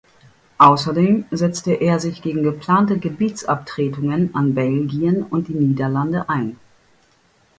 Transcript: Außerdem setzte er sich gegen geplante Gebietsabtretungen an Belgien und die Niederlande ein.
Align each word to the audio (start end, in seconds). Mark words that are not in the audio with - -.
Außerdem 0.57 1.25
setzte 1.29 1.73
er 1.73 1.99
sich 1.99 2.23
gegen 2.23 2.41
geplante 2.41 2.97
Gebietsabtretungen 2.97 4.33
an 4.33 4.55
Belgien 4.55 5.21
und 5.21 5.47
die 5.47 5.53
Niederlande 5.53 6.27
ein. 6.27 6.55